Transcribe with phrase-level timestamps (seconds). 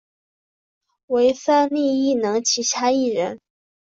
[1.05, 3.39] 为三立艺能旗下艺人。